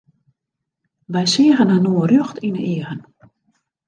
Wy 1.13 1.23
seagen 1.33 1.73
inoar 1.77 2.09
rjocht 2.11 2.37
yn 2.47 2.57
'e 2.59 2.63
eagen. 2.73 3.01